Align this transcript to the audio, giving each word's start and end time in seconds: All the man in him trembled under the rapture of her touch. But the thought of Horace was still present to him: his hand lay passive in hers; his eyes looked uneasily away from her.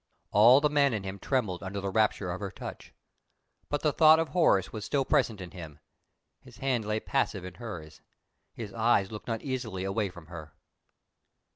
All 0.31 0.61
the 0.61 0.67
man 0.71 0.95
in 0.95 1.03
him 1.03 1.19
trembled 1.19 1.61
under 1.61 1.79
the 1.79 1.91
rapture 1.91 2.31
of 2.31 2.39
her 2.39 2.49
touch. 2.49 2.91
But 3.69 3.83
the 3.83 3.93
thought 3.93 4.17
of 4.17 4.29
Horace 4.29 4.73
was 4.73 4.83
still 4.83 5.05
present 5.05 5.37
to 5.37 5.45
him: 5.55 5.77
his 6.41 6.57
hand 6.57 6.85
lay 6.85 6.99
passive 6.99 7.45
in 7.45 7.53
hers; 7.53 8.01
his 8.55 8.73
eyes 8.73 9.11
looked 9.11 9.29
uneasily 9.29 9.83
away 9.83 10.09
from 10.09 10.25
her. 10.25 10.53